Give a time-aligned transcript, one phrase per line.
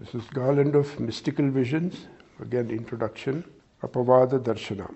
[0.00, 2.06] This is Garland of Mystical Visions,
[2.40, 3.44] again, introduction,
[3.82, 4.94] Apavada Darshana.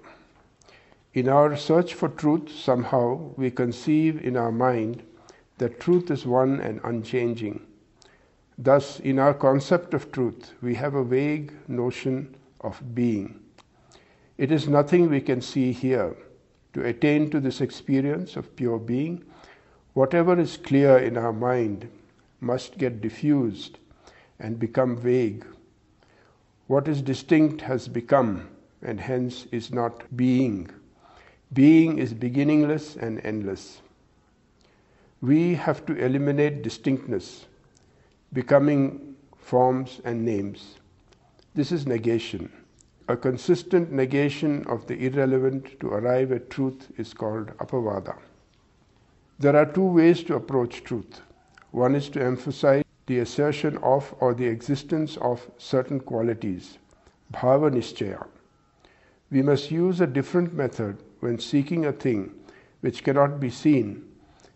[1.13, 5.03] In our search for truth, somehow we conceive in our mind
[5.59, 7.67] that truth is one and unchanging.
[8.57, 13.43] Thus, in our concept of truth, we have a vague notion of being.
[14.39, 16.17] It is nothing we can see here.
[16.73, 19.23] To attain to this experience of pure being,
[19.93, 21.91] whatever is clear in our mind
[22.41, 23.81] must get diffused
[24.39, 25.45] and become vague.
[26.67, 28.49] What is distinct has become,
[28.83, 30.71] and hence is not being.
[31.53, 33.81] Being is beginningless and endless.
[35.21, 37.47] We have to eliminate distinctness,
[38.33, 40.77] becoming forms and names.
[41.55, 42.51] This is negation.
[43.09, 48.17] A consistent negation of the irrelevant to arrive at truth is called apavada.
[49.39, 51.21] There are two ways to approach truth.
[51.71, 56.79] One is to emphasize the assertion of or the existence of certain qualities,
[57.33, 58.27] bhava.
[59.31, 62.35] We must use a different method when seeking a thing
[62.81, 64.05] which cannot be seen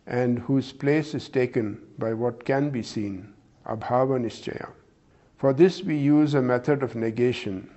[0.07, 3.35] and whose place is taken by what can be seen,
[3.67, 4.71] abhava.
[5.37, 7.71] For this we use a method of negation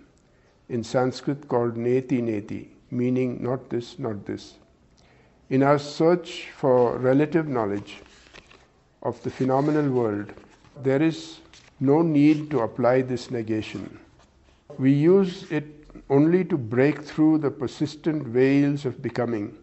[0.69, 4.56] in Sanskrit called neti neti, meaning not this, not this.
[5.50, 8.02] In our search for relative knowledge
[9.03, 10.33] of the phenomenal world,
[10.83, 11.39] there is
[11.80, 14.00] no need to apply this negation.
[14.78, 15.66] We use it
[16.09, 19.58] only to break through the persistent veils of becoming,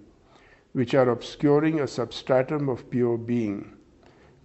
[0.73, 3.73] which are obscuring a substratum of pure being,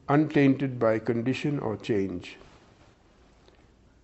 [0.10, 2.38] untainted by condition or change.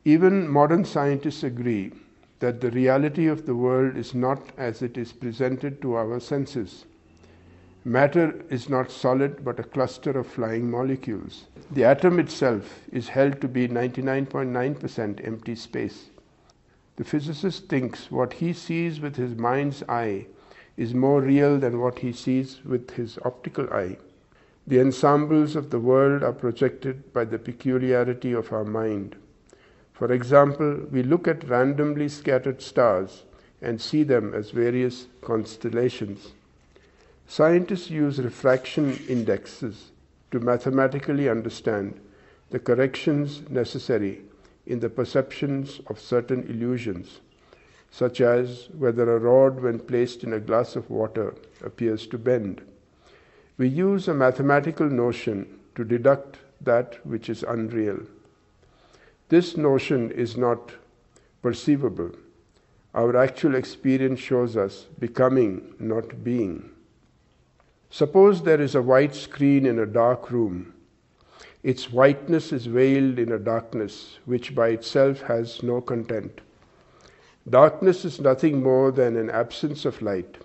[0.05, 1.91] Even modern scientists agree
[2.39, 6.85] that the reality of the world is not as it is presented to our senses.
[7.85, 11.45] Matter is not solid but a cluster of flying molecules.
[11.71, 16.09] The atom itself is held to be 99.9% empty space.
[16.97, 20.27] The physicist thinks what he sees with his mind's eye
[20.75, 23.97] is more real than what he sees with his optical eye.
[24.67, 29.15] The ensembles of the world are projected by the peculiarity of our mind.
[29.93, 33.23] For example, we look at randomly scattered stars
[33.61, 36.33] and see them as various constellations.
[37.29, 39.91] Scientists use refraction indexes
[40.31, 41.99] to mathematically understand
[42.49, 44.21] the corrections necessary
[44.65, 47.19] in the perceptions of certain illusions,
[47.91, 52.63] such as whether a rod, when placed in a glass of water, appears to bend.
[53.59, 57.99] We use a mathematical notion to deduct that which is unreal.
[59.27, 60.71] This notion is not
[61.43, 62.09] perceivable.
[62.95, 66.71] Our actual experience shows us becoming, not being.
[67.91, 70.73] Suppose there is a white screen in a dark room.
[71.63, 76.41] Its whiteness is veiled in a darkness which by itself has no content.
[77.49, 80.37] Darkness is nothing more than an absence of light,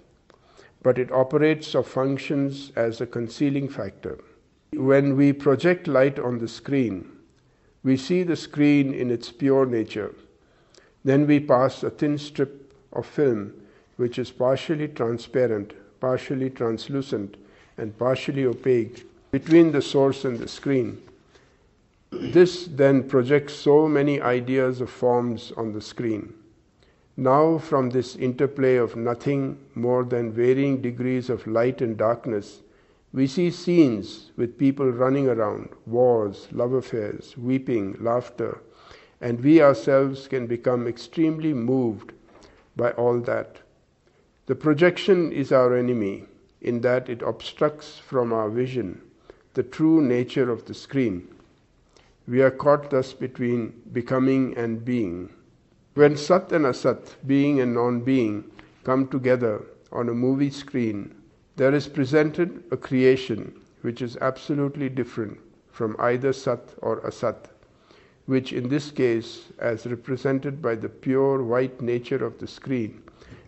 [0.83, 4.19] but it operates or functions as a concealing factor.
[4.73, 7.11] When we project light on the screen,
[7.83, 10.15] we see the screen in its pure nature.
[11.05, 13.53] Then we pass a thin strip of film
[13.97, 17.37] which is partially transparent partially translucent
[17.79, 21.01] and partially opaque between the source and the screen.
[22.11, 26.35] This then projects so many ideas of forms on the screen.
[27.17, 32.61] Now, from this interplay of nothing more than varying degrees of light and darkness,
[33.15, 38.61] we see scenes with people running around, wars, love affairs, weeping, laughter,
[39.23, 42.13] and we ourselves can become extremely moved
[42.77, 43.64] by all that.
[44.47, 46.25] The projection is our enemy
[46.61, 49.01] in that it obstructs from our vision
[49.55, 51.29] the true nature of the screen.
[52.29, 55.31] We are caught thus between becoming and being.
[55.95, 58.45] When Sat and Asat, being and non being,
[58.83, 59.63] come together
[59.93, 61.15] on a movie screen,
[61.57, 65.39] there is presented a creation which is absolutely different
[65.71, 67.47] from either Sat or Asat,
[68.27, 73.03] which in this case, as represented by the pure white nature of the screen,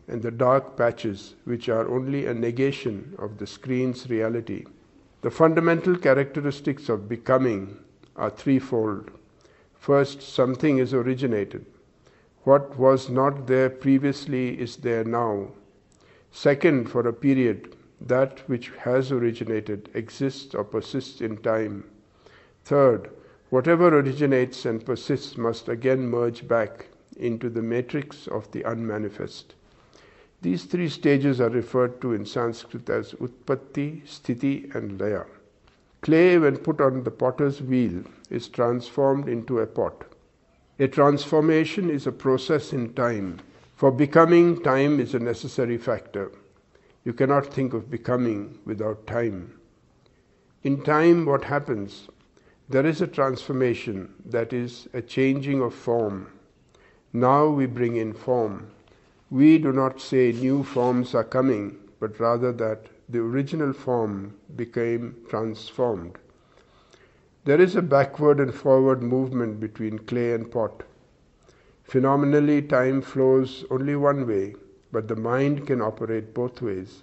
[0.09, 4.65] and the dark patches, which are only a negation of the screen's reality.
[5.23, 7.79] The fundamental characteristics of becoming
[8.15, 9.11] are threefold.
[9.75, 11.67] First, something is originated.
[12.45, 15.49] What was not there previously is there now.
[16.31, 21.83] Second, for a period, that which has originated exists or persists in time.
[22.65, 23.11] Third,
[23.51, 26.87] whatever originates and persists must again merge back
[27.17, 29.56] into the matrix of the unmanifest.
[30.43, 35.25] These three stages are referred to in Sanskrit as Utpatti, Sthiti, and Laya.
[36.03, 40.05] Clay, when put on the potter's wheel, is transformed into a pot.
[40.79, 43.41] A transformation is a process in time.
[43.77, 46.31] For becoming, time is a necessary factor.
[47.05, 49.59] You cannot think of becoming without time.
[50.63, 52.09] In time, what happens?
[52.69, 56.33] There is a transformation, that is, a changing of form.
[57.13, 58.71] Now we bring in form.
[59.31, 65.17] We do not say new forms are coming, but rather that the original form became
[65.29, 66.19] transformed.
[67.45, 70.85] There is a backward and forward movement between clay and pot.
[71.85, 74.55] Phenomenally, time flows only one way,
[74.93, 77.03] but the mind can operate both ways.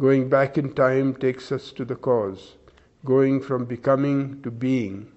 [0.00, 2.56] Going back in time takes us to the cause.
[3.04, 5.12] Going from becoming to being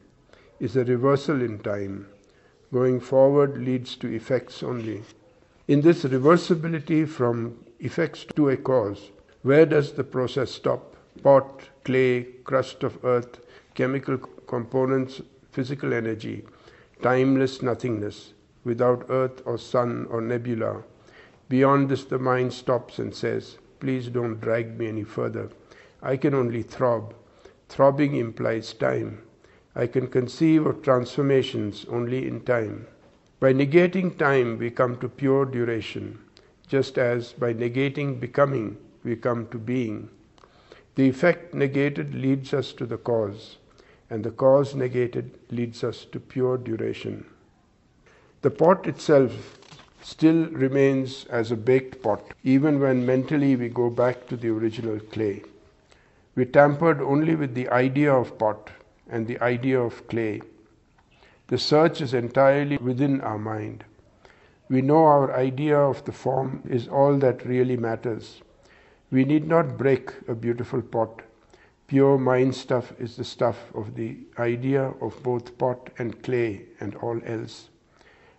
[0.60, 2.08] is a reversal in time.
[2.72, 5.04] Going forward leads to effects only.
[5.68, 9.12] In this reversibility from effects to a cause,
[9.42, 10.96] where does the process stop?
[11.22, 13.42] Pot, clay, crust of earth,
[13.76, 15.20] chemical components,
[15.52, 16.46] physical energy,
[17.02, 18.32] timeless nothingness,
[18.64, 20.84] without earth or sun or nebula.
[21.50, 25.50] Beyond this, the mind stops and says, Please don't drag me any further.
[26.02, 27.14] I can only throb.
[27.68, 29.22] Throbbing implies time.
[29.76, 32.88] I can conceive of transformations only in time.
[33.40, 36.20] By negating time, we come to pure duration,
[36.68, 40.10] just as by negating becoming, we come to being.
[40.96, 43.58] The effect negated leads us to the cause
[44.10, 47.26] and the cause negated leads us to pure duration.
[48.42, 49.60] The pot itself
[50.02, 55.00] still remains as a baked pot, even when mentally we go back to the original
[55.00, 55.44] clay.
[56.36, 58.70] We tampered only with the idea of pot
[59.10, 60.42] and the idea of clay.
[61.48, 63.84] The search is entirely within our mind.
[64.70, 68.42] We know our idea of the form is all that really matters.
[69.12, 71.22] We need not break a beautiful pot
[71.88, 76.96] Pure mind stuff is the stuff of the idea of both pot and clay and
[76.96, 77.70] all else.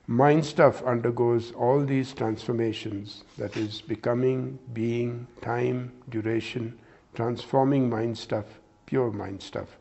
[0.06, 6.78] Mind stuff undergoes all these transformations that is, becoming, being, time, duration,
[7.14, 8.44] transforming mind stuff,
[8.84, 9.78] pure mind stuff.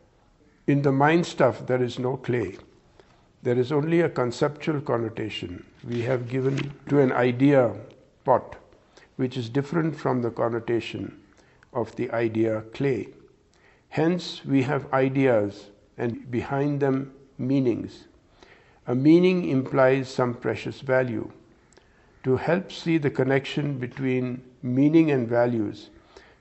[0.66, 2.56] In the mind stuff, there is no clay.
[3.42, 7.72] There is only a conceptual connotation we have given to an idea
[8.24, 8.56] pot,
[9.16, 11.20] which is different from the connotation
[11.72, 13.08] of the idea clay.
[13.90, 18.04] Hence, we have ideas and behind them meanings.
[18.86, 21.30] A meaning implies some precious value.
[22.24, 25.90] To help see the connection between meaning and values,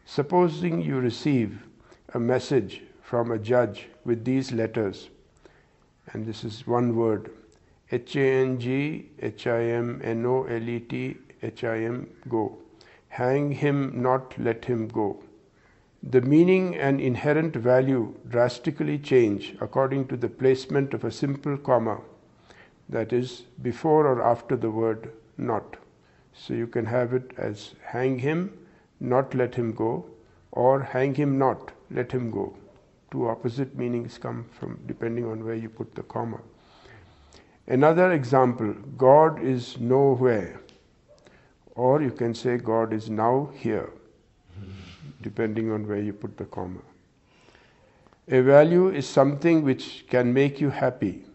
[0.05, 1.67] supposing you receive
[2.13, 5.09] a message from a judge with these letters,
[6.13, 7.31] and this is one word
[7.91, 12.09] H A N G H I M N O L E T H I M
[12.27, 12.57] go.
[13.09, 15.23] Hang him not, let him go
[16.03, 21.99] the meaning and inherent value drastically change according to the placement of a simple comma,
[22.87, 25.75] that is, before or after the word not.
[26.33, 28.57] So you can have it as hang him,
[28.99, 30.05] not let him go,
[30.51, 32.55] or hang him not, let him go.
[33.11, 36.39] Two opposite meanings come from depending on where you put the comma.
[37.67, 40.61] Another example God is nowhere,
[41.75, 43.89] or you can say God is now here
[45.21, 46.79] depending on where you put the comma.
[48.29, 51.25] A value is something which can make you happy.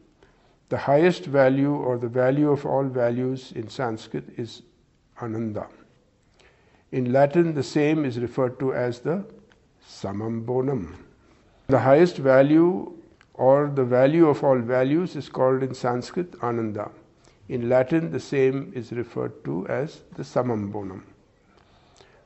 [0.69, 4.63] The highest value or the value of all values in Sanskrit is
[5.21, 5.69] ananda.
[6.93, 9.25] In Latin, the same is referred to as the
[9.81, 11.07] summum bonum.
[11.73, 12.93] The highest value
[13.33, 16.91] or the value of all values is called in Sanskrit ananda.
[17.49, 21.07] In Latin, the same is referred to as the summum bonum.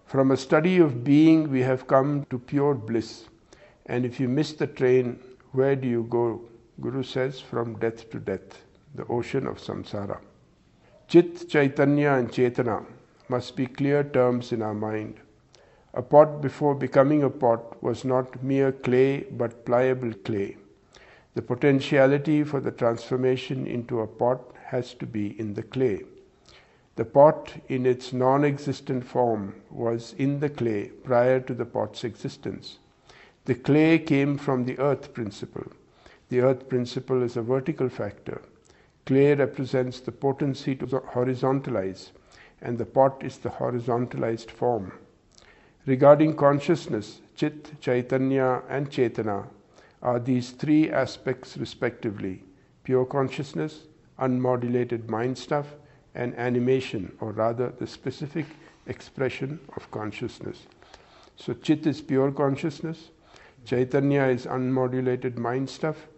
[0.04, 3.26] From a study of being, we have come to pure bliss.
[3.86, 5.20] And if you miss the train,
[5.52, 6.40] where do you go?
[6.80, 8.64] Guru says, from death to death,
[8.96, 10.18] the ocean of samsara.
[11.06, 12.84] Chit, Chaitanya, and Chetana
[13.28, 15.20] must be clear terms in our mind.
[15.96, 20.58] A pot before becoming a pot was not mere clay but pliable clay.
[21.32, 26.02] The potentiality for the transformation into a pot has to be in the clay.
[26.96, 32.04] The pot in its non existent form was in the clay prior to the pot's
[32.04, 32.78] existence.
[33.46, 35.72] The clay came from the earth principle.
[36.28, 38.42] The earth principle is a vertical factor.
[39.06, 42.10] Clay represents the potency to horizontalize,
[42.60, 44.92] and the pot is the horizontalized form.
[45.86, 49.46] Regarding consciousness, Chit, Chaitanya, and Chetana
[50.02, 52.42] are these three aspects respectively
[52.82, 53.86] pure consciousness,
[54.18, 55.76] unmodulated mind stuff,
[56.16, 58.46] and animation, or rather the specific
[58.86, 60.66] expression of consciousness.
[61.36, 63.10] So, Chit is pure consciousness,
[63.64, 66.08] Chaitanya is unmodulated mind stuff,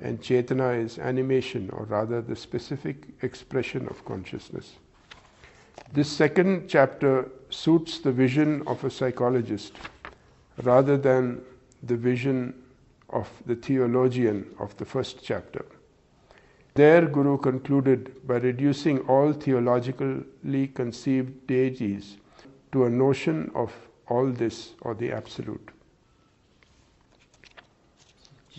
[0.00, 4.74] and Chetana is animation, or rather the specific expression of consciousness.
[5.94, 9.74] This second chapter suits the vision of a psychologist
[10.64, 11.40] rather than
[11.84, 12.52] the vision
[13.10, 15.64] of the theologian of the first chapter.
[16.74, 22.16] There, Guru concluded by reducing all theologically conceived deities
[22.72, 23.72] to a notion of
[24.08, 25.70] all this or the absolute.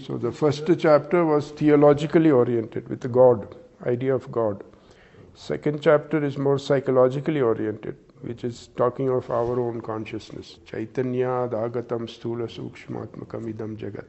[0.04, 4.64] So the first chapter was theologically oriented with the God, idea of God.
[5.36, 10.60] Second chapter is more psychologically oriented, which is talking of our own consciousness.
[10.66, 14.06] Chaitanya dagatam stula sukshmatmakam idam jagat.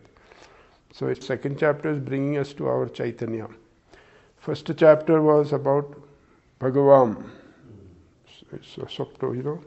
[0.92, 3.48] So second chapter is bringing us to our Chaitanya.
[4.38, 6.00] First chapter was about
[6.60, 7.28] Bhagavam.
[8.62, 9.60] So, Swapto, you know.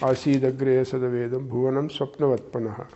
[0.00, 2.86] Asidagre sadavedam bhuvanam swapnavatpanaha.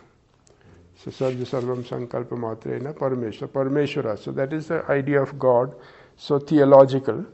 [1.01, 2.93] Sasarja Sarvam Sankalpa Matrena.
[2.93, 4.19] Parameshwara.
[4.19, 5.73] So that is the idea of God.
[6.17, 7.25] So theological.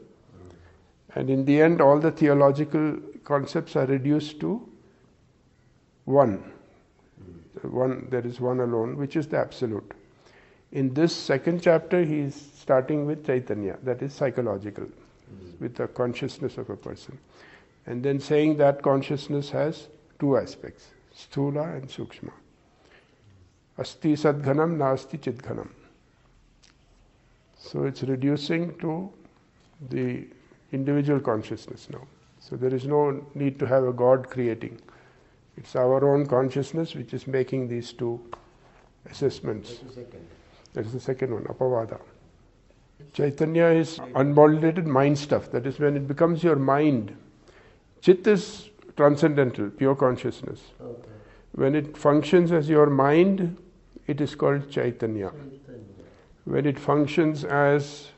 [1.18, 4.68] And in the end, all the theological concepts are reduced to
[6.04, 6.52] one.
[7.62, 9.94] One there is one alone, which is the absolute.
[10.70, 15.64] In this second chapter, he is starting with Chaitanya, that is psychological, mm-hmm.
[15.64, 17.18] with the consciousness of a person.
[17.86, 19.88] And then saying that consciousness has
[20.20, 22.30] two aspects, sthula and sukshma.
[23.76, 25.70] Asti sadghanam, nasti chidghanam.
[27.56, 29.10] So it's reducing to
[29.90, 30.28] the
[30.72, 32.06] individual consciousness now.
[32.40, 34.80] So there is no need to have a God creating.
[35.56, 38.20] It's our own consciousness which is making these two
[39.10, 39.80] assessments.
[40.74, 42.00] That is the second one, apavada.
[43.12, 45.50] Chaitanya is unmodulated mind stuff.
[45.50, 47.16] That is when it becomes your mind.
[48.00, 50.60] Chit is transcendental, pure consciousness.
[50.80, 51.08] Okay.
[51.52, 53.56] When it functions as your mind,
[54.06, 55.32] it is called Chaitanya.
[56.44, 58.08] When it functions as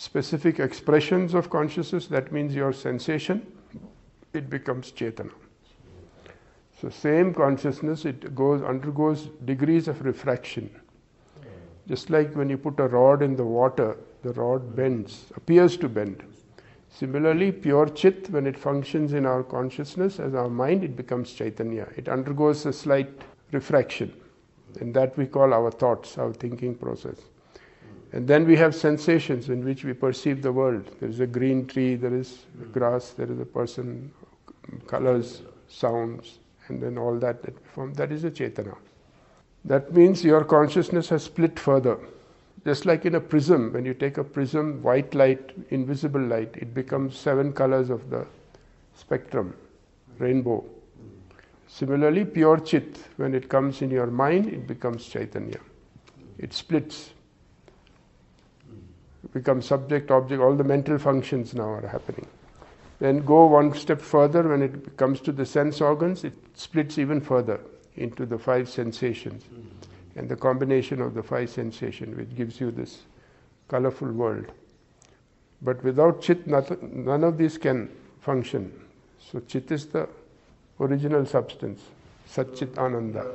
[0.00, 3.46] specific expressions of consciousness, that means your sensation,
[4.32, 5.30] it becomes Chetana.
[6.80, 10.70] So same consciousness, it goes undergoes degrees of refraction.
[11.86, 15.88] Just like when you put a rod in the water, the rod bends, appears to
[15.90, 16.22] bend.
[16.88, 21.86] Similarly, pure chit, when it functions in our consciousness as our mind, it becomes Chaitanya.
[21.96, 23.20] It undergoes a slight
[23.52, 24.14] refraction.
[24.80, 27.18] And that we call our thoughts, our thinking process.
[28.12, 30.90] And then we have sensations in which we perceive the world.
[30.98, 34.12] There is a green tree, there is grass, there is a person,
[34.86, 36.38] colors, sounds,
[36.68, 37.94] and then all that that form.
[37.94, 38.76] That is a Chetana.
[39.64, 41.98] That means your consciousness has split further.
[42.64, 46.74] Just like in a prism, when you take a prism, white light, invisible light, it
[46.74, 48.26] becomes seven colors of the
[48.94, 49.54] spectrum,
[50.18, 50.64] rainbow.
[51.68, 55.60] Similarly, pure chit, when it comes in your mind, it becomes Chaitanya.
[56.38, 57.12] It splits.
[59.24, 62.26] It becomes subject, object, all the mental functions now are happening.
[62.98, 67.20] Then go one step further, when it comes to the sense organs, it splits even
[67.20, 67.60] further
[67.96, 69.44] into the five sensations.
[70.16, 73.02] And the combination of the five sensations, which gives you this
[73.68, 74.46] colorful world.
[75.62, 78.72] But without chit, none of these can function.
[79.18, 80.08] So, chit is the
[80.80, 81.82] original substance,
[82.28, 83.26] Satchit Ananda.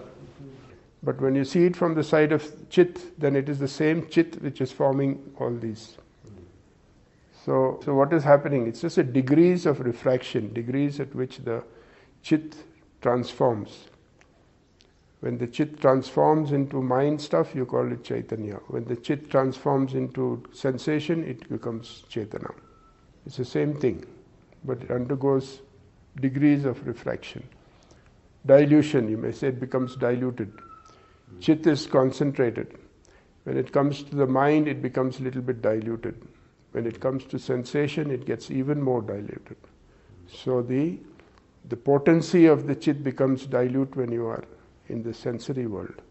[1.05, 4.09] But when you see it from the side of Chit, then it is the same
[4.09, 5.97] Chit which is forming all these.
[7.45, 8.65] So, so what is happening?
[8.65, 11.63] It's just a degrees of refraction, degrees at which the
[12.23, 12.55] Chit
[13.01, 13.85] transforms.
[15.19, 18.55] When the Chit transforms into mind stuff, you call it Chaitanya.
[18.67, 22.49] When the Chit transforms into sensation, it becomes Chaitanya.
[23.27, 24.07] It's the same thing,
[24.63, 25.61] but it undergoes
[26.19, 27.43] degrees of refraction.
[28.47, 30.51] Dilution, you may say, it becomes diluted.
[31.39, 32.77] Chit is concentrated.
[33.43, 36.19] When it comes to the mind, it becomes a little bit diluted.
[36.71, 39.57] When it comes to sensation, it gets even more diluted.
[40.27, 40.97] So the,
[41.69, 44.43] the potency of the chit becomes dilute when you are
[44.87, 46.01] in the sensory world.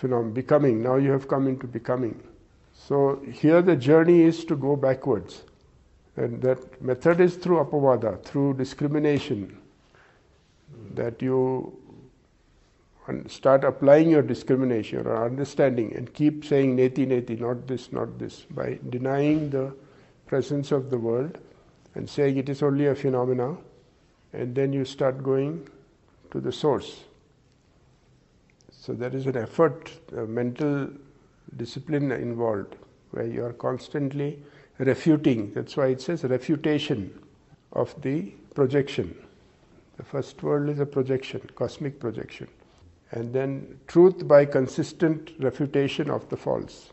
[0.00, 2.20] Phenom- becoming, now you have come into becoming.
[2.74, 5.44] So here the journey is to go backwards.
[6.16, 9.56] And that method is through apavada, through discrimination.
[10.94, 11.79] That you
[13.30, 18.46] start applying your discrimination or understanding and keep saying neti neti, not this, not this,
[18.50, 19.74] by denying the
[20.26, 21.38] presence of the world
[21.94, 23.56] and saying it is only a phenomena,
[24.32, 25.68] and then you start going
[26.30, 27.00] to the source.
[28.70, 30.88] So there is an effort, a mental
[31.56, 32.76] discipline involved,
[33.10, 34.38] where you are constantly
[34.78, 35.52] refuting.
[35.52, 37.20] That's why it says refutation
[37.72, 39.14] of the projection.
[39.96, 42.48] The first world is a projection, cosmic projection.
[43.12, 46.92] And then truth by consistent refutation of the false.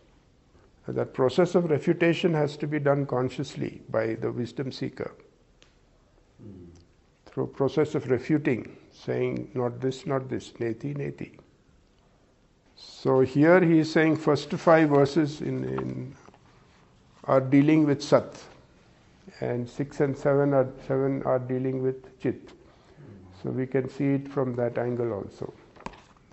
[0.87, 5.11] That process of refutation has to be done consciously by the wisdom seeker.
[7.25, 11.37] Through process of refuting, saying not this, not this, neti, neti.
[12.75, 16.15] So here he is saying first five verses in, in
[17.25, 18.41] are dealing with sat,
[19.41, 22.51] and six and seven are seven are dealing with chit.
[23.43, 25.53] So we can see it from that angle also.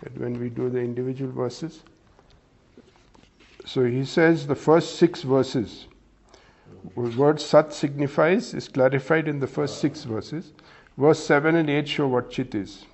[0.03, 1.83] That when we do the individual verses,
[3.65, 5.87] so he says the first six verses,
[6.95, 10.53] The word sat signifies is clarified in the first six verses.
[10.97, 12.85] Verse 7 and 8 show what chit is.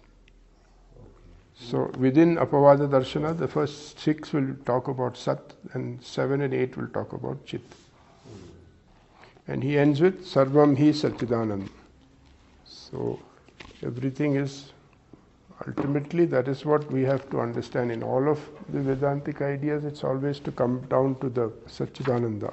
[1.61, 6.77] So within Apavada Darshana, the first six will talk about Sat, and seven and eight
[6.77, 7.61] will talk about Chit.
[9.47, 11.69] And he ends with Sarvam Hi Satchidanand.
[12.65, 13.21] So
[13.83, 14.73] everything is
[15.67, 19.85] ultimately that is what we have to understand in all of the Vedantic ideas.
[19.85, 22.53] It's always to come down to the Satchidananda.